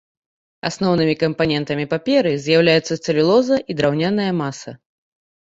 [0.69, 4.71] Асноўнымі кампанентамі паперы з'яўляюцца цэлюлоза і драўняная маса.